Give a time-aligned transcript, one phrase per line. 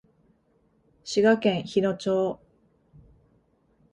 [1.03, 2.39] 滋賀県日野町